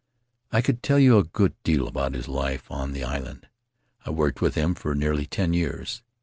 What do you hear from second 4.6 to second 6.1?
for nearly ten years.